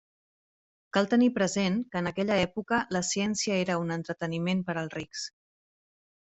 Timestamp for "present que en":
1.35-2.11